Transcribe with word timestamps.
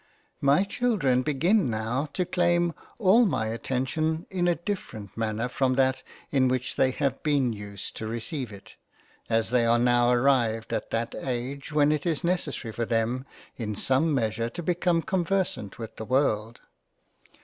MY 0.41 0.63
Children 0.63 1.21
begin 1.21 1.69
now 1.69 2.09
to 2.13 2.25
claim 2.25 2.73
all 2.97 3.23
my 3.23 3.49
attention 3.49 4.25
in 4.31 4.47
a 4.47 4.55
different 4.55 5.15
Manner 5.15 5.47
from 5.47 5.75
that 5.75 6.01
in 6.31 6.47
which 6.47 6.75
they 6.75 6.89
have 6.89 7.21
been 7.21 7.53
used 7.53 7.95
to 7.97 8.07
receive 8.07 8.51
it, 8.51 8.77
as 9.29 9.51
they 9.51 9.63
are 9.63 9.77
now 9.77 10.11
arrived 10.11 10.73
at 10.73 10.89
that 10.89 11.13
age 11.19 11.71
when 11.71 11.91
it 11.91 12.07
is 12.07 12.23
necessary 12.23 12.71
for 12.71 12.83
them 12.85 13.27
in 13.57 13.75
some 13.75 14.11
measure 14.11 14.49
to 14.49 14.63
become 14.63 15.03
conversant 15.03 15.77
with 15.77 15.97
the 15.97 16.05
World. 16.05 16.61